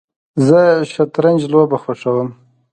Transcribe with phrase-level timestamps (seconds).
[0.47, 0.59] زه
[0.91, 2.29] شطرنج لوبه خوښوم